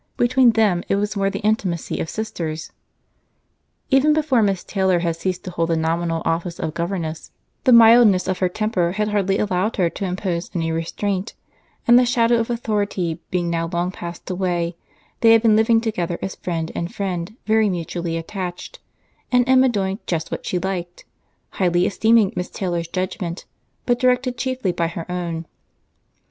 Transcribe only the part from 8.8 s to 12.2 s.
had hardly allowed her to impose any restraint; and the